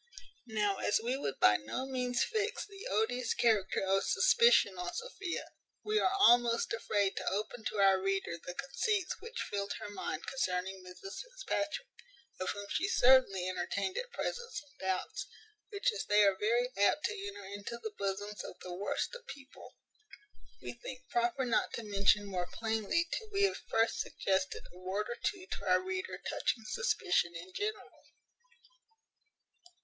Now, 0.47 0.77
as 0.79 0.99
we 0.99 1.15
would 1.15 1.39
by 1.39 1.57
no 1.57 1.85
means 1.85 2.23
fix 2.23 2.65
the 2.65 2.87
odious 2.89 3.35
character 3.35 3.83
of 3.85 4.03
suspicion 4.03 4.75
on 4.79 4.91
Sophia, 4.95 5.45
we 5.83 5.99
are 5.99 6.09
almost 6.17 6.73
afraid 6.73 7.15
to 7.17 7.29
open 7.29 7.63
to 7.65 7.75
our 7.77 8.01
reader 8.01 8.35
the 8.43 8.55
conceits 8.55 9.21
which 9.21 9.45
filled 9.51 9.73
her 9.73 9.91
mind 9.91 10.25
concerning 10.25 10.83
Mrs 10.83 11.21
Fitzpatrick; 11.21 11.85
of 12.39 12.49
whom 12.49 12.65
she 12.71 12.87
certainly 12.87 13.47
entertained 13.47 13.95
at 13.95 14.11
present 14.11 14.51
some 14.53 14.71
doubts; 14.79 15.27
which, 15.69 15.91
as 15.91 16.03
they 16.05 16.23
are 16.23 16.35
very 16.35 16.71
apt 16.77 17.05
to 17.05 17.27
enter 17.27 17.45
into 17.45 17.77
the 17.77 17.91
bosoms 17.95 18.43
of 18.43 18.57
the 18.61 18.73
worst 18.73 19.13
of 19.13 19.27
people, 19.27 19.75
we 20.63 20.73
think 20.73 21.07
proper 21.11 21.45
not 21.45 21.73
to 21.73 21.83
mention 21.83 22.25
more 22.25 22.47
plainly 22.51 23.07
till 23.11 23.29
we 23.31 23.43
have 23.43 23.57
first 23.69 23.99
suggested 23.99 24.63
a 24.73 24.79
word 24.79 25.07
or 25.07 25.17
two 25.23 25.45
to 25.51 25.63
our 25.67 25.79
reader 25.79 26.19
touching 26.27 26.63
suspicion 26.65 27.35
in 27.35 27.53
general. 27.53 28.01